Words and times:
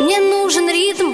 Мне 0.00 0.20
нужен 0.20 0.68
ритм 0.68 1.13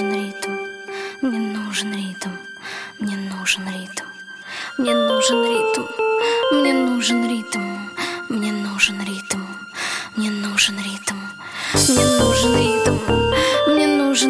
нужен 0.00 0.14
ритм 0.14 0.56
Мне 1.20 1.38
нужен 1.38 1.92
ритм 1.92 2.30
Мне 2.98 3.16
нужен 3.16 3.68
ритм 3.68 4.04
Мне 4.78 4.94
нужен 4.94 5.44
ритм 5.44 5.84
Мне 6.50 6.72
нужен 6.72 7.26
ритм 7.26 7.60
Мне 8.30 8.52
нужен 8.52 9.04
ритм 9.04 9.42
Мне 10.16 10.30
нужен 10.30 10.78
ритм 10.78 11.10
Мне 11.76 12.16
нужен 12.16 12.56
ритм 12.56 12.94
Мне 13.66 13.86
нужен 13.86 14.24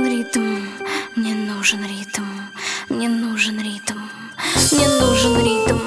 ритм 1.84 2.24
Мне 2.88 3.08
нужен 3.08 3.60
ритм 3.60 3.94
Мне 4.70 4.88
нужен 4.88 5.44
ритм 5.44 5.84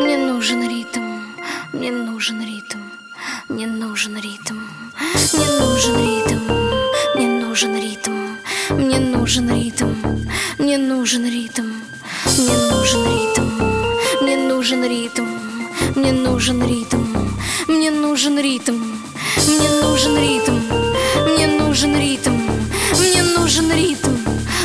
Мне 0.00 0.16
нужен 0.16 0.68
ритм 0.68 0.68
Мне 0.68 0.68
нужен 0.68 0.68
ритм 0.68 1.08
Мне 1.68 1.90
нужен 1.90 2.42
ритм 2.42 2.80
Мне 3.48 3.66
нужен 3.66 4.16
ритм 4.16 4.58
Мне 5.32 5.46
нужен 5.58 5.96
ритм 5.96 6.40
Мне 7.14 7.28
нужен 7.28 7.76
ритм 7.76 8.36
Мне 8.70 9.07
нужен 9.28 9.50
ритм 9.50 9.94
Мне 10.58 10.78
нужен 10.78 11.26
ритм 11.26 11.66
Мне 12.38 12.56
нужен 12.70 13.04
ритм 13.04 13.46
Мне 14.22 14.36
нужен 14.38 14.82
ритм 14.84 15.26
Мне 15.94 16.12
нужен 16.12 16.62
ритм 16.62 17.04
Мне 17.66 17.90
нужен 17.90 18.38
ритм 18.38 18.78
Мне 19.36 19.70
нужен 19.82 20.16
ритм 20.16 20.58
Мне 21.26 21.46
нужен 21.46 21.94
ритм 22.00 22.38
Мне 22.96 23.22
нужен 23.22 23.70
ритм 23.70 24.16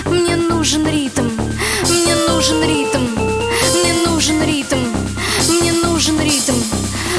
Мне 0.05 0.37
нужен 0.37 0.87
ритм 0.87 1.27
Мне 1.89 2.05
нужен 2.17 2.63
ритм 2.63 3.07
Мне 3.73 3.93
нужен 4.07 4.43
ритм 4.43 4.79
Мне 5.49 5.73
нужен 5.73 6.21
ритм 6.21 6.55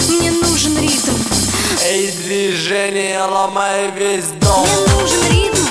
Мне 0.08 0.30
нужен 0.30 0.78
ритм 0.78 1.14
Эй, 1.84 2.10
движение, 2.24 3.22
ломай 3.22 3.90
весь 3.98 4.30
дом 4.40 4.66
Мне 5.28 5.63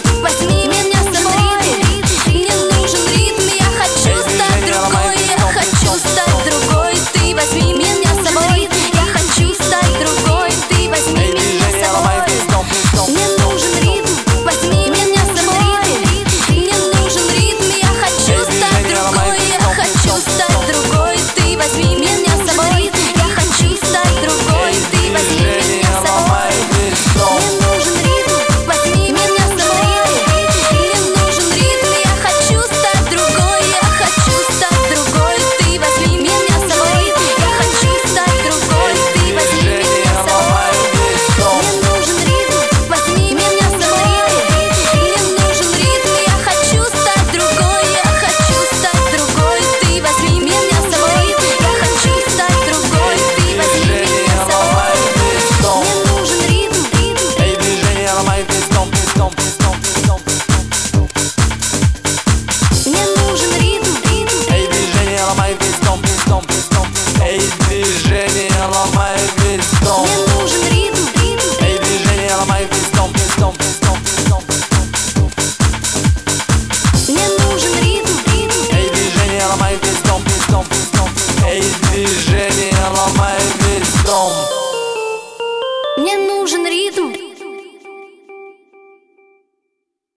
самое 83.16 83.53